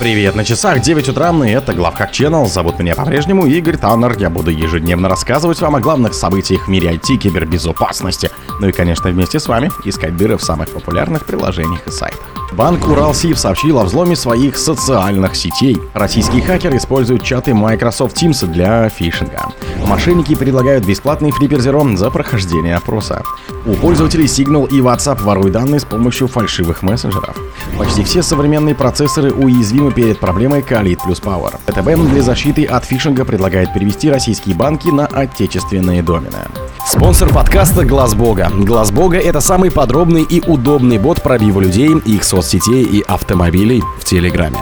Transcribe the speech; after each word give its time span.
Привет, 0.00 0.34
на 0.34 0.44
часах 0.44 0.80
9 0.80 1.08
утра, 1.10 1.32
и 1.46 1.50
это 1.50 1.72
Главхак 1.72 2.10
Channel. 2.10 2.46
Зовут 2.46 2.80
меня 2.80 2.96
по-прежнему 2.96 3.46
Игорь 3.46 3.76
Таннер. 3.76 4.16
Я 4.18 4.28
буду 4.28 4.50
ежедневно 4.50 5.08
рассказывать 5.08 5.60
вам 5.60 5.76
о 5.76 5.80
главных 5.80 6.14
событиях 6.14 6.66
в 6.66 6.68
мире 6.68 6.94
IT, 6.94 7.16
кибербезопасности. 7.16 8.30
Ну 8.60 8.68
и, 8.68 8.72
конечно, 8.72 9.08
вместе 9.10 9.38
с 9.38 9.46
вами 9.46 9.70
искать 9.84 10.16
дыры 10.16 10.36
в 10.36 10.42
самых 10.42 10.70
популярных 10.70 11.24
приложениях 11.24 11.86
и 11.86 11.90
сайтах. 11.92 12.20
Банк 12.52 12.86
Уралсиб 12.86 13.36
сообщил 13.36 13.78
о 13.78 13.84
взломе 13.84 14.14
своих 14.14 14.56
социальных 14.56 15.34
сетей. 15.34 15.76
Российские 15.92 16.42
хакеры 16.42 16.76
используют 16.76 17.24
чаты 17.24 17.52
Microsoft 17.52 18.20
Teams 18.20 18.46
для 18.46 18.88
фишинга. 18.88 19.48
Мошенники 19.86 20.34
предлагают 20.34 20.84
бесплатный 20.84 21.30
Zero 21.30 21.96
за 21.96 22.10
прохождение 22.10 22.76
опроса. 22.76 23.22
У 23.66 23.74
пользователей 23.74 24.26
Signal 24.26 24.68
и 24.68 24.80
WhatsApp 24.80 25.22
воруют 25.22 25.52
данные 25.52 25.80
с 25.80 25.84
помощью 25.84 26.28
фальшивых 26.28 26.82
мессенджеров. 26.82 27.36
Почти 27.78 28.04
все 28.04 28.22
современные 28.22 28.74
процессоры 28.74 29.32
уязвимы 29.32 29.83
перед 29.90 30.18
проблемой 30.18 30.60
Khalid 30.60 31.00
плюс 31.04 31.20
Power. 31.20 31.54
ВТБ 31.66 32.10
для 32.10 32.22
защиты 32.22 32.64
от 32.64 32.84
фишинга 32.84 33.24
предлагает 33.24 33.72
перевести 33.72 34.10
российские 34.10 34.54
банки 34.54 34.88
на 34.88 35.06
отечественные 35.06 36.02
домены. 36.02 36.38
Спонсор 36.86 37.32
подкаста 37.32 37.84
Глаз 37.84 38.14
Бога. 38.14 38.50
Глаз 38.54 38.90
Бога 38.90 39.18
это 39.18 39.40
самый 39.40 39.70
подробный 39.70 40.22
и 40.22 40.40
удобный 40.46 40.98
бот 40.98 41.22
пробива 41.22 41.60
людей, 41.60 41.90
их 42.04 42.24
соцсетей 42.24 42.84
и 42.84 43.00
автомобилей 43.02 43.82
в 43.98 44.04
Телеграме. 44.04 44.58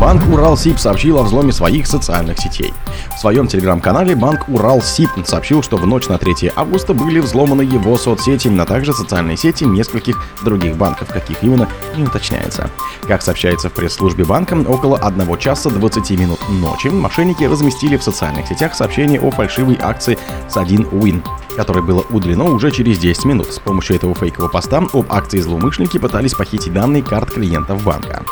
Банк 0.00 0.22
Уралсиб 0.28 0.78
сообщил 0.78 1.18
о 1.18 1.22
взломе 1.22 1.52
своих 1.52 1.86
социальных 1.86 2.38
сетей. 2.38 2.74
В 3.16 3.20
своем 3.20 3.46
телеграм-канале 3.46 4.14
Банк 4.14 4.48
Уралсиб 4.48 5.08
сообщил, 5.24 5.62
что 5.62 5.76
в 5.76 5.86
ночь 5.86 6.08
на 6.08 6.18
3 6.18 6.52
августа 6.56 6.94
были 6.94 7.20
взломаны 7.20 7.62
его 7.62 7.96
соцсети, 7.96 8.48
а 8.58 8.64
также 8.66 8.92
социальные 8.92 9.36
сети 9.36 9.64
нескольких 9.64 10.22
других 10.44 10.76
банков, 10.76 11.08
каких 11.08 11.42
именно 11.42 11.68
не 11.96 12.04
уточняется. 12.04 12.70
Как 13.06 13.22
сообщается 13.22 13.70
в 13.70 13.72
пресс-службе 13.72 14.24
банка, 14.24 14.54
около 14.54 14.98
1 14.98 15.38
часа 15.38 15.70
20 15.70 16.10
минут 16.18 16.40
ночи 16.48 16.88
мошенники 16.88 17.44
разместили 17.44 17.96
в 17.96 18.02
социальных 18.02 18.48
сетях 18.48 18.74
сообщение 18.74 19.20
о 19.20 19.30
фальшивой 19.30 19.78
акции 19.80 20.18
с 20.48 20.56
1 20.56 20.88
Win 20.88 21.22
которое 21.56 21.82
было 21.82 22.04
удалено 22.10 22.44
уже 22.46 22.72
через 22.72 22.98
10 22.98 23.26
минут. 23.26 23.52
С 23.52 23.60
помощью 23.60 23.94
этого 23.94 24.12
фейкового 24.14 24.50
поста 24.50 24.78
об 24.78 25.12
акции 25.12 25.38
злоумышленники 25.38 25.98
пытались 25.98 26.34
похитить 26.34 26.72
данные 26.72 27.02
карт 27.02 27.30
клиентов 27.30 27.82
банка. 27.84 28.24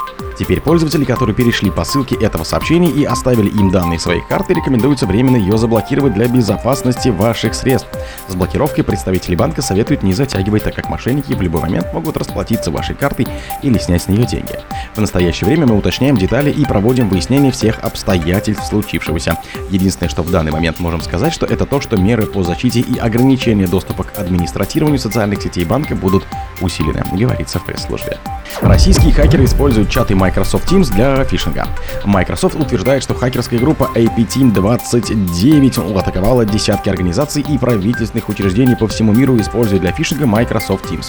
Теперь 0.43 0.61
пользователи, 0.61 1.05
которые 1.05 1.37
перешли 1.37 1.71
по 1.71 1.85
ссылке 1.85 2.17
этого 2.17 2.43
сообщения 2.43 2.91
и 2.91 3.05
оставили 3.05 3.48
им 3.48 3.71
данные 3.71 4.01
своих 4.01 4.27
карты, 4.27 4.55
рекомендуется 4.55 5.07
временно 5.07 5.37
ее 5.37 5.57
заблокировать 5.57 6.15
для 6.15 6.27
безопасности 6.27 7.11
ваших 7.11 7.55
средств. 7.55 7.89
С 8.27 8.35
блокировкой 8.35 8.83
представители 8.83 9.37
банка 9.37 9.63
советуют 9.63 10.03
не 10.03 10.13
затягивать, 10.13 10.65
так 10.65 10.75
как 10.75 10.89
мошенники 10.89 11.33
в 11.33 11.41
любой 11.41 11.63
момент 11.63 11.95
могут 11.95 12.17
расплатиться 12.17 12.73
вашей 12.73 12.97
картой 12.97 13.29
или 13.63 13.79
снять 13.79 14.03
с 14.03 14.09
нее 14.09 14.27
деньги. 14.27 14.59
В 14.97 15.01
настоящее 15.01 15.47
время 15.47 15.69
мы 15.69 15.79
уточняем 15.79 16.17
детали 16.17 16.51
и 16.51 16.65
проводим 16.65 17.09
выяснение 17.09 17.53
всех 17.53 17.79
обстоятельств 17.85 18.67
случившегося. 18.67 19.39
Единственное, 19.70 20.11
что 20.11 20.25
в 20.25 20.31
данный 20.33 20.51
момент 20.51 20.81
можем 20.81 21.03
сказать, 21.03 21.33
что 21.33 21.47
это 21.47 21.67
то, 21.67 21.81
что 21.81 21.97
меры 21.97 22.27
по 22.27 22.43
защите 22.43 22.81
и 22.81 22.98
ограничения 22.98 23.69
доступа 23.69 24.03
к 24.03 24.19
администратированию 24.19 24.98
социальных 24.98 25.41
сетей 25.41 25.65
банка 25.65 25.95
будут 25.95 26.27
усилены, 26.61 27.05
говорится 27.13 27.61
в 27.61 27.65
пресс-службе. 27.65 28.19
Российские 28.61 29.13
хакеры 29.13 29.45
используют 29.45 29.89
чаты 29.89 30.17
Microsoft 30.17 30.31
Teams 30.36 30.91
для 30.92 31.25
фишинга. 31.25 31.66
Microsoft 32.05 32.56
утверждает, 32.56 33.02
что 33.02 33.14
хакерская 33.14 33.58
группа 33.58 33.91
AP 33.94 34.16
Team 34.27 34.52
29 34.52 35.78
атаковала 35.98 36.44
десятки 36.44 36.89
организаций 36.89 37.44
и 37.48 37.58
правительственных 37.58 38.28
учреждений 38.28 38.77
по 38.77 38.89
всему 38.89 39.12
миру, 39.12 39.36
используя 39.39 39.78
для 39.78 39.92
фишинга 39.92 40.27
Microsoft 40.27 40.86
Teams. 40.91 41.06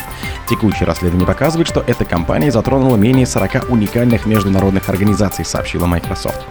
Текущее 0.49 0.85
расследование 0.85 1.27
показывает, 1.27 1.67
что 1.67 1.83
эта 1.85 2.05
компания 2.05 2.51
затронула 2.51 2.95
менее 2.95 3.25
40 3.25 3.69
уникальных 3.69 4.25
международных 4.25 4.89
организаций, 4.89 5.45
сообщила 5.45 5.85
Microsoft. 5.85 6.41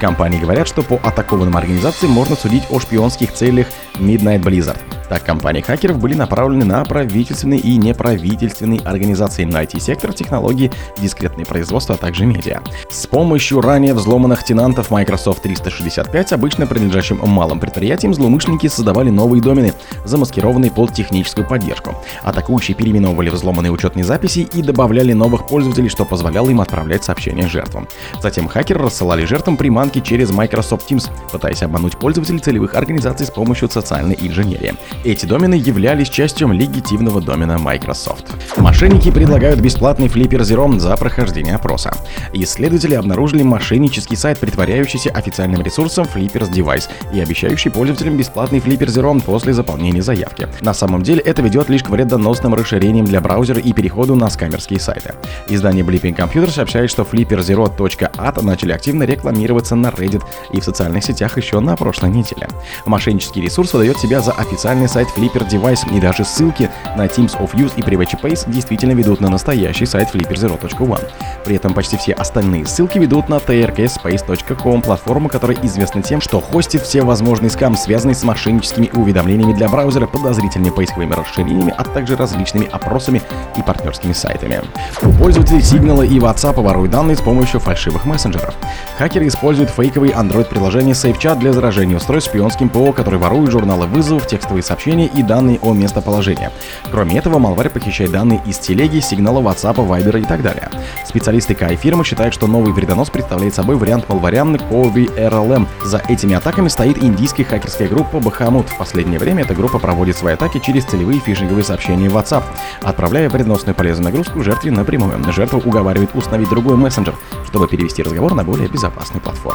Компании 0.00 0.40
говорят, 0.40 0.66
что 0.66 0.82
по 0.82 0.94
атакованным 0.96 1.58
организациям 1.58 2.12
можно 2.12 2.34
судить 2.34 2.64
о 2.70 2.80
шпионских 2.80 3.34
целях 3.34 3.66
Midnight 3.98 4.42
Blizzard. 4.42 4.78
Так, 5.10 5.24
компании 5.24 5.60
хакеров 5.60 5.98
были 5.98 6.14
направлены 6.14 6.64
на 6.64 6.84
правительственные 6.84 7.58
и 7.58 7.76
неправительственные 7.76 8.78
организации 8.82 9.44
на 9.44 9.64
IT-сектор, 9.64 10.12
технологии, 10.12 10.70
дискретные 10.98 11.44
производства, 11.44 11.96
а 11.96 11.98
также 11.98 12.26
медиа. 12.26 12.60
С 12.90 13.08
помощью 13.08 13.60
ранее 13.60 13.92
взломанных 13.92 14.44
тенантов 14.44 14.92
Microsoft 14.92 15.42
365, 15.42 16.32
обычно 16.32 16.68
принадлежащим 16.68 17.18
малым 17.26 17.58
предприятиям, 17.58 18.14
злоумышленники 18.14 18.68
создавали 18.68 19.10
новые 19.10 19.42
домены, 19.42 19.74
замаскированные 20.04 20.70
под 20.70 20.94
техническую 20.94 21.44
поддержку. 21.44 21.96
Атакующие 22.22 22.76
переименовывали 22.76 23.30
взломанные 23.30 23.72
учетные 23.72 24.04
записи 24.04 24.48
и 24.54 24.62
добавляли 24.62 25.12
новых 25.12 25.48
пользователей, 25.48 25.88
что 25.88 26.04
позволяло 26.04 26.50
им 26.50 26.60
отправлять 26.60 27.02
сообщения 27.02 27.48
жертвам. 27.48 27.88
Затем 28.22 28.46
хакеры 28.46 28.80
рассылали 28.84 29.24
жертвам 29.24 29.56
приманки 29.56 29.89
через 29.98 30.30
Microsoft 30.30 30.90
Teams, 30.90 31.10
пытаясь 31.32 31.62
обмануть 31.62 31.96
пользователей 31.96 32.38
целевых 32.38 32.74
организаций 32.74 33.26
с 33.26 33.30
помощью 33.30 33.68
социальной 33.70 34.16
инженерии. 34.20 34.74
Эти 35.04 35.26
домены 35.26 35.54
являлись 35.54 36.08
частью 36.08 36.48
легитимного 36.52 37.20
домена 37.20 37.58
Microsoft. 37.58 38.26
Мошенники 38.56 39.10
предлагают 39.10 39.60
бесплатный 39.60 40.08
флиппер 40.08 40.42
Zero 40.42 40.78
за 40.78 40.96
прохождение 40.96 41.54
опроса. 41.54 41.92
Исследователи 42.32 42.94
обнаружили 42.94 43.42
мошеннический 43.42 44.16
сайт, 44.16 44.38
притворяющийся 44.38 45.10
официальным 45.10 45.62
ресурсом 45.62 46.06
Flippers 46.12 46.50
Device 46.50 46.88
и 47.12 47.20
обещающий 47.20 47.70
пользователям 47.70 48.16
бесплатный 48.16 48.60
флиппер 48.60 48.88
Zero 48.88 49.20
после 49.22 49.52
заполнения 49.52 50.02
заявки. 50.02 50.48
На 50.60 50.74
самом 50.74 51.02
деле 51.02 51.20
это 51.20 51.42
ведет 51.42 51.68
лишь 51.68 51.82
к 51.82 51.88
вредоносным 51.88 52.54
расширениям 52.54 53.06
для 53.06 53.20
браузера 53.20 53.60
и 53.60 53.72
переходу 53.72 54.14
на 54.14 54.30
скамерские 54.30 54.80
сайты. 54.80 55.14
Издание 55.48 55.84
Blipping 55.84 56.16
Computer 56.16 56.50
сообщает, 56.50 56.90
что 56.90 57.02
flipperzero.at 57.02 58.42
начали 58.42 58.72
активно 58.72 59.04
рекламироваться 59.04 59.74
на 59.80 59.88
Reddit 59.88 60.22
и 60.52 60.60
в 60.60 60.64
социальных 60.64 61.04
сетях 61.04 61.36
еще 61.36 61.60
на 61.60 61.76
прошлой 61.76 62.10
неделе. 62.10 62.48
Мошеннический 62.86 63.42
ресурс 63.42 63.72
выдает 63.72 63.98
себя 63.98 64.20
за 64.20 64.32
официальный 64.32 64.88
сайт 64.88 65.08
Flipper 65.16 65.48
Device, 65.48 65.94
и 65.94 66.00
даже 66.00 66.24
ссылки 66.24 66.70
на 66.96 67.06
Teams 67.06 67.38
of 67.38 67.52
Use 67.54 67.72
и 67.76 67.80
Privacy 67.80 68.20
Pace 68.20 68.50
действительно 68.50 68.92
ведут 68.92 69.20
на 69.20 69.28
настоящий 69.28 69.86
сайт 69.86 70.14
flipperzero.one. 70.14 71.08
При 71.44 71.56
этом 71.56 71.74
почти 71.74 71.96
все 71.96 72.12
остальные 72.12 72.66
ссылки 72.66 72.98
ведут 72.98 73.28
на 73.28 73.36
trkspace.com, 73.36 74.82
платформу, 74.82 75.28
которая 75.28 75.58
известна 75.62 76.02
тем, 76.02 76.20
что 76.20 76.40
хостит 76.40 76.82
все 76.82 77.02
возможные 77.02 77.50
скам, 77.50 77.76
связанные 77.76 78.14
с 78.14 78.22
мошенническими 78.22 78.90
уведомлениями 78.92 79.52
для 79.52 79.68
браузера, 79.68 80.06
подозрительными 80.06 80.70
поисковыми 80.70 81.12
расширениями, 81.12 81.74
а 81.76 81.84
также 81.84 82.16
различными 82.16 82.68
опросами 82.70 83.22
и 83.56 83.62
партнерскими 83.62 84.12
сайтами. 84.12 84.60
У 85.02 85.12
пользователей 85.12 85.60
Signal 85.60 86.06
и 86.06 86.18
WhatsApp 86.18 86.60
воруют 86.60 86.90
данные 86.90 87.16
с 87.16 87.20
помощью 87.20 87.60
фальшивых 87.60 88.04
мессенджеров. 88.04 88.54
Хакеры 88.98 89.26
используют 89.28 89.69
фейковые 89.70 90.12
Android-приложение 90.12 90.94
SafeChat 90.94 91.38
для 91.38 91.52
заражения 91.52 91.96
устройств 91.96 92.30
шпионским 92.30 92.68
ПО, 92.68 92.92
которые 92.92 93.20
воруют 93.20 93.50
журналы 93.50 93.86
вызовов, 93.86 94.26
текстовые 94.26 94.62
сообщения 94.62 95.06
и 95.06 95.22
данные 95.22 95.58
о 95.62 95.72
местоположении. 95.72 96.50
Кроме 96.90 97.18
этого, 97.18 97.38
Malware 97.38 97.70
похищает 97.70 98.12
данные 98.12 98.42
из 98.46 98.58
телеги, 98.58 99.00
сигнала 99.00 99.40
WhatsApp, 99.40 99.76
Viber 99.76 100.20
и 100.20 100.24
так 100.24 100.42
далее. 100.42 100.68
Специалисты 101.06 101.54
KI 101.54 101.76
фирмы 101.76 102.04
считают, 102.04 102.34
что 102.34 102.46
новый 102.46 102.72
вредонос 102.72 103.10
представляет 103.10 103.54
собой 103.54 103.76
вариант 103.76 104.08
малвариан 104.08 104.56
Covi 104.56 105.06
RLM. 105.16 105.66
За 105.84 106.02
этими 106.08 106.34
атаками 106.34 106.68
стоит 106.68 107.02
индийская 107.02 107.44
хакерская 107.44 107.88
группа 107.88 108.16
Bahamut. 108.16 108.68
В 108.68 108.76
последнее 108.78 109.18
время 109.18 109.42
эта 109.42 109.54
группа 109.54 109.78
проводит 109.78 110.16
свои 110.16 110.34
атаки 110.34 110.58
через 110.58 110.84
целевые 110.84 111.20
фишинговые 111.20 111.64
сообщения 111.64 112.08
WhatsApp, 112.08 112.44
отправляя 112.82 113.28
вредоносную 113.28 113.74
полезную 113.74 114.10
нагрузку 114.10 114.42
жертве 114.42 114.70
напрямую. 114.70 115.20
Жертва 115.32 115.58
уговаривает 115.58 116.10
установить 116.14 116.48
другой 116.50 116.76
мессенджер, 116.76 117.14
чтобы 117.46 117.68
перевести 117.68 118.02
разговор 118.02 118.34
на 118.34 118.44
более 118.44 118.68
безопасную 118.68 119.20
платформу. 119.20 119.49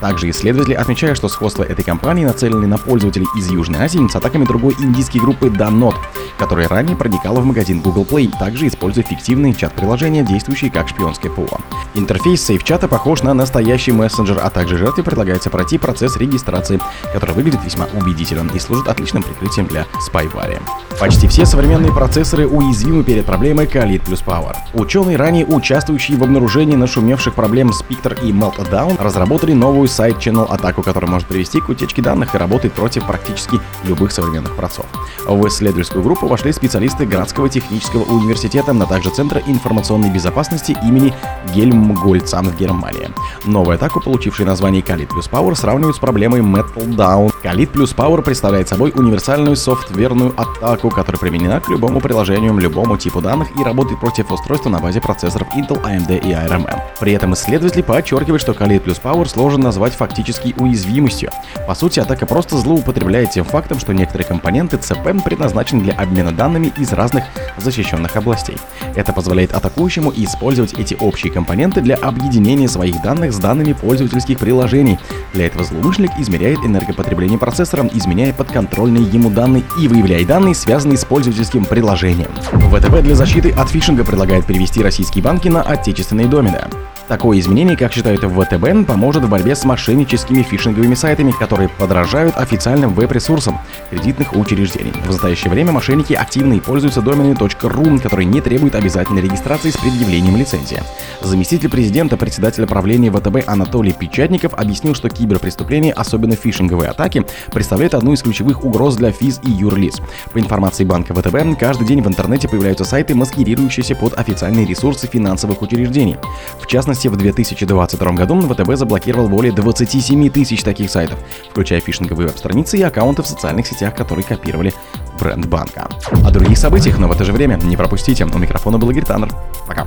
Также 0.00 0.30
исследователи 0.30 0.74
отмечают, 0.74 1.18
что 1.18 1.28
сходство 1.28 1.62
этой 1.62 1.84
компании 1.84 2.24
нацелены 2.24 2.66
на 2.66 2.78
пользователей 2.78 3.26
из 3.36 3.50
Южной 3.50 3.80
Азии 3.80 4.06
с 4.08 4.16
атаками 4.16 4.44
другой 4.44 4.74
индийской 4.78 5.20
группы 5.20 5.46
Danot, 5.46 5.96
которая 6.38 6.68
ранее 6.68 6.96
проникала 6.96 7.40
в 7.40 7.44
магазин 7.44 7.80
Google 7.80 8.04
Play, 8.04 8.30
также 8.38 8.68
используя 8.68 9.04
фиктивные 9.04 9.54
чат-приложения, 9.54 10.22
действующие 10.24 10.70
как 10.70 10.88
шпионское 10.88 11.30
ПО. 11.30 11.60
Интерфейс 11.94 12.42
сейф-чата 12.42 12.88
похож 12.88 13.22
на 13.22 13.34
настоящий 13.34 13.92
мессенджер, 13.92 14.38
а 14.42 14.50
также 14.50 14.76
жертве 14.78 15.02
предлагается 15.02 15.50
пройти 15.50 15.78
процесс 15.78 16.16
регистрации, 16.16 16.80
который 17.12 17.34
выглядит 17.34 17.64
весьма 17.64 17.86
убедительным 17.94 18.48
и 18.48 18.58
служит 18.58 18.88
отличным 18.88 19.22
прикрытием 19.22 19.66
для 19.66 19.86
спайвари. 20.00 20.58
Почти 21.00 21.28
все 21.28 21.46
современные 21.46 21.92
процессоры 21.92 22.46
уязвимы 22.46 23.04
перед 23.04 23.24
проблемой 23.24 23.66
Khalid 23.66 24.04
плюс 24.04 24.22
Power. 24.22 24.56
Ученые, 24.74 25.16
ранее 25.16 25.46
участвующие 25.46 26.18
в 26.18 26.22
обнаружении 26.22 26.76
нашумевших 26.76 27.34
проблем 27.34 27.70
Spectre 27.70 28.18
и 28.22 28.32
Meltdown, 28.32 29.00
разработали 29.02 29.27
новую 29.28 29.88
сайт-channel 29.88 30.46
атаку, 30.48 30.82
которая 30.82 31.10
может 31.10 31.28
привести 31.28 31.60
к 31.60 31.68
утечке 31.68 32.02
данных 32.02 32.34
и 32.34 32.38
работает 32.38 32.72
против 32.74 33.06
практически 33.06 33.60
любых 33.84 34.12
современных 34.12 34.56
процессов. 34.56 34.86
В 35.26 35.46
исследовательскую 35.48 36.04
группу 36.04 36.26
вошли 36.26 36.52
специалисты 36.52 37.06
Градского 37.06 37.48
технического 37.48 38.04
университета, 38.04 38.72
а 38.72 38.86
также 38.86 39.10
Центра 39.10 39.42
информационной 39.46 40.10
безопасности 40.10 40.76
имени 40.82 41.12
Гельмгольца 41.54 42.40
в 42.42 42.56
Германии. 42.56 43.10
Новую 43.44 43.74
атаку, 43.74 44.00
получившую 44.00 44.46
название 44.46 44.82
Khalid 44.82 45.08
плюс 45.08 45.28
Power, 45.28 45.54
сравнивают 45.54 45.96
с 45.96 45.98
проблемой 45.98 46.40
Meltdown. 46.40 47.32
Khalid 47.42 47.68
плюс 47.68 47.94
Power 47.94 48.22
представляет 48.22 48.68
собой 48.68 48.92
универсальную 48.94 49.56
софтверную 49.56 50.32
атаку, 50.36 50.90
которая 50.90 51.18
применена 51.18 51.60
к 51.60 51.68
любому 51.68 52.00
приложению, 52.00 52.56
любому 52.58 52.96
типу 52.96 53.20
данных 53.20 53.48
и 53.58 53.62
работает 53.62 54.00
против 54.00 54.30
устройства 54.30 54.70
на 54.70 54.78
базе 54.78 55.00
процессоров 55.00 55.48
Intel, 55.56 55.82
AMD 55.82 56.18
и 56.18 56.32
ARM. 56.32 56.68
При 57.00 57.12
этом 57.12 57.34
исследователи 57.34 57.82
подчеркивают, 57.82 58.42
что 58.42 58.52
Khalid 58.52 58.80
плюс 58.80 58.98
Power 59.02 59.17
сложно 59.26 59.64
назвать 59.64 59.94
фактически 59.94 60.54
уязвимостью. 60.58 61.30
По 61.66 61.74
сути, 61.74 61.98
атака 61.98 62.26
просто 62.26 62.58
злоупотребляет 62.58 63.30
тем 63.30 63.44
фактом, 63.44 63.80
что 63.80 63.92
некоторые 63.92 64.26
компоненты 64.26 64.76
ЦП 64.76 65.22
предназначены 65.24 65.82
для 65.82 65.94
обмена 65.94 66.30
данными 66.30 66.72
из 66.78 66.92
разных 66.92 67.24
защищенных 67.56 68.14
областей. 68.16 68.56
Это 68.94 69.12
позволяет 69.12 69.52
атакующему 69.52 70.12
использовать 70.14 70.74
эти 70.74 70.94
общие 71.00 71.32
компоненты 71.32 71.80
для 71.80 71.96
объединения 71.96 72.68
своих 72.68 73.00
данных 73.02 73.32
с 73.32 73.38
данными 73.38 73.72
пользовательских 73.72 74.38
приложений. 74.38 74.98
Для 75.32 75.46
этого 75.46 75.64
злоумышленник 75.64 76.12
измеряет 76.18 76.58
энергопотребление 76.58 77.38
процессора, 77.38 77.88
изменяя 77.92 78.32
подконтрольные 78.32 79.04
ему 79.04 79.30
данные 79.30 79.64
и 79.80 79.88
выявляя 79.88 80.24
данные, 80.24 80.54
связанные 80.54 80.98
с 80.98 81.04
пользовательским 81.04 81.64
приложением. 81.64 82.30
ВТБ 82.52 83.02
для 83.02 83.14
защиты 83.14 83.50
от 83.50 83.70
фишинга 83.70 84.04
предлагает 84.04 84.46
перевести 84.46 84.82
российские 84.82 85.24
банки 85.24 85.48
на 85.48 85.62
отечественные 85.62 86.26
домены. 86.26 86.64
Такое 87.08 87.38
изменение, 87.40 87.74
как 87.74 87.92
считают 87.92 88.22
в 88.22 88.44
ВТБ, 88.44 88.86
поможет 88.86 89.24
в 89.24 89.30
борьбе 89.30 89.56
с 89.56 89.64
мошенническими 89.64 90.42
фишинговыми 90.42 90.94
сайтами, 90.94 91.32
которые 91.32 91.70
подражают 91.70 92.36
официальным 92.36 92.92
веб-ресурсам 92.92 93.58
кредитных 93.88 94.36
учреждений. 94.36 94.92
В 94.92 95.06
настоящее 95.06 95.50
время 95.50 95.72
мошенники 95.72 96.12
активно 96.12 96.58
пользуются 96.58 97.00
доменами 97.00 97.32
.ru, 97.32 98.00
которые 98.00 98.26
не 98.26 98.42
требуют 98.42 98.74
обязательной 98.74 99.22
регистрации 99.22 99.70
с 99.70 99.76
предъявлением 99.78 100.36
лицензии. 100.36 100.82
Заместитель 101.22 101.70
президента, 101.70 102.18
председателя 102.18 102.66
правления 102.66 103.10
ВТБ 103.10 103.48
Анатолий 103.48 103.92
Печатников 103.92 104.52
объяснил, 104.52 104.94
что 104.94 105.08
киберпреступления, 105.08 105.94
особенно 105.94 106.36
фишинговые 106.36 106.90
атаки, 106.90 107.24
представляют 107.52 107.94
одну 107.94 108.12
из 108.12 108.22
ключевых 108.22 108.64
угроз 108.64 108.96
для 108.96 109.12
физ 109.12 109.40
и 109.42 109.50
юрлиц. 109.50 110.00
По 110.34 110.40
информации 110.40 110.84
банка 110.84 111.14
ВТБ, 111.14 111.58
каждый 111.58 111.86
день 111.86 112.02
в 112.02 112.08
интернете 112.08 112.48
появляются 112.48 112.84
сайты, 112.84 113.14
маскирирующиеся 113.14 113.94
под 113.94 114.18
официальные 114.18 114.66
ресурсы 114.66 115.06
финансовых 115.06 115.62
учреждений. 115.62 116.16
В 116.60 116.66
частности, 116.66 116.97
в 117.06 117.16
2022 117.16 118.12
году 118.12 118.40
ВТБ 118.40 118.74
заблокировал 118.74 119.28
более 119.28 119.52
27 119.52 120.30
тысяч 120.30 120.62
таких 120.62 120.90
сайтов, 120.90 121.18
включая 121.50 121.80
фишинговые 121.80 122.28
веб-страницы 122.28 122.76
и 122.76 122.82
аккаунты 122.82 123.22
в 123.22 123.26
социальных 123.26 123.66
сетях, 123.66 123.94
которые 123.94 124.24
копировали 124.24 124.74
бренд 125.18 125.46
банка. 125.46 125.88
О 126.24 126.30
других 126.30 126.58
событиях, 126.58 126.98
но 126.98 127.08
в 127.08 127.12
это 127.12 127.24
же 127.24 127.32
время 127.32 127.56
не 127.62 127.76
пропустите. 127.76 128.24
У 128.24 128.38
микрофона 128.38 128.78
был 128.78 128.90
Игорь 128.90 129.04
Таннер. 129.04 129.30
Пока. 129.66 129.86